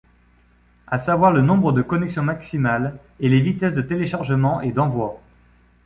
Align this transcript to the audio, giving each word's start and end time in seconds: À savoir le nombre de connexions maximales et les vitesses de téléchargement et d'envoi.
À 0.87 0.97
savoir 0.97 1.31
le 1.31 1.41
nombre 1.43 1.73
de 1.73 1.83
connexions 1.83 2.23
maximales 2.23 2.97
et 3.19 3.29
les 3.29 3.39
vitesses 3.39 3.75
de 3.75 3.83
téléchargement 3.83 4.59
et 4.59 4.71
d'envoi. 4.71 5.21